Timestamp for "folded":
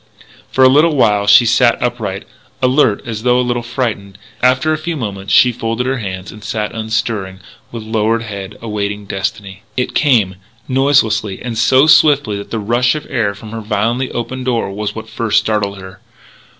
5.51-5.85